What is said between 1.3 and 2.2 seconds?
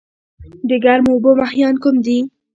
ماهیان کوم دي؟